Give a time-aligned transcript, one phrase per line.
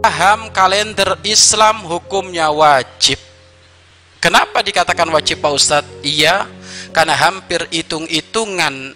[0.00, 3.20] paham kalender Islam hukumnya wajib.
[4.22, 5.92] Kenapa dikatakan wajib Pak Ustadz?
[6.06, 6.46] iya
[6.94, 8.94] karena hampir hitung-hitungan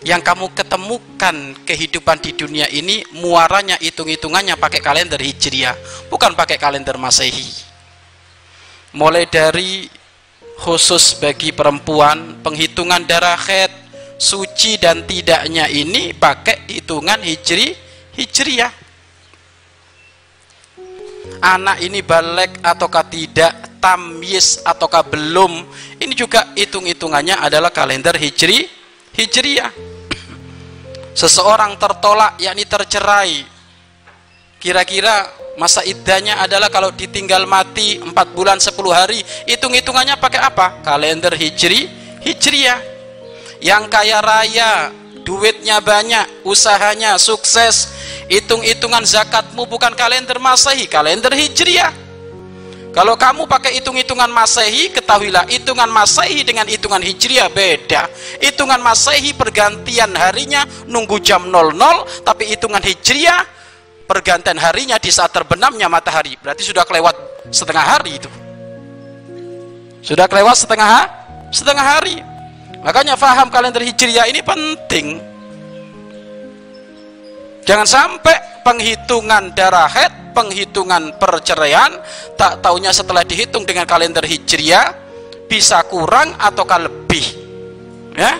[0.00, 5.74] yang kamu ketemukan kehidupan di dunia ini muaranya hitung-hitungannya pakai kalender hijriah
[6.08, 7.68] bukan pakai kalender masehi.
[8.94, 9.90] Mulai dari
[10.56, 13.72] khusus bagi perempuan penghitungan darah head
[14.20, 17.72] suci dan tidaknya ini pakai hitungan hijri
[18.14, 18.79] hijriah
[21.40, 25.64] anak ini balik ataukah tidak tamyiz ataukah belum.
[25.98, 28.68] Ini juga hitung-hitungannya adalah kalender hijri
[29.16, 29.72] hijriah.
[31.16, 33.42] Seseorang tertolak yakni tercerai.
[34.60, 35.26] Kira-kira
[35.56, 40.84] masa iddahnya adalah kalau ditinggal mati 4 bulan 10 hari hitung-hitungannya pakai apa?
[40.84, 41.88] kalender hijri
[42.22, 42.78] hijriah.
[43.60, 44.72] Yang kaya raya
[45.20, 47.92] duitnya banyak usahanya sukses
[48.30, 51.90] hitung-hitungan zakatmu bukan kalender masehi kalender hijriah.
[52.90, 58.06] Kalau kamu pakai hitung-hitungan masehi ketahuilah hitungan masehi dengan hitungan hijriah beda.
[58.42, 63.46] Hitungan masehi pergantian harinya nunggu jam 00 tapi hitungan hijriah
[64.10, 66.34] pergantian harinya di saat terbenamnya matahari.
[66.38, 67.14] Berarti sudah kelewat
[67.54, 68.30] setengah hari itu.
[70.02, 71.06] Sudah kelewat setengah
[71.54, 72.26] setengah hari.
[72.82, 75.29] Makanya faham kalender hijriah ini penting
[77.70, 82.02] Jangan sampai penghitungan darah head, penghitungan perceraian,
[82.34, 84.90] tak taunya setelah dihitung dengan kalender hijriah
[85.46, 87.22] bisa kurang ataukah lebih.
[88.18, 88.34] Ya,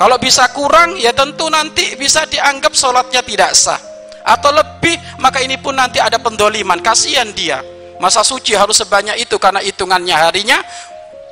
[0.00, 3.76] kalau bisa kurang ya tentu nanti bisa dianggap sholatnya tidak sah.
[4.24, 7.60] Atau lebih maka ini pun nanti ada pendoliman, kasihan dia.
[8.00, 10.56] Masa suci harus sebanyak itu karena hitungannya harinya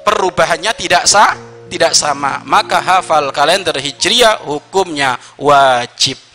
[0.04, 1.32] perubahannya tidak sah,
[1.72, 2.44] tidak sama.
[2.44, 6.27] Maka hafal kalender hijriah hukumnya wajib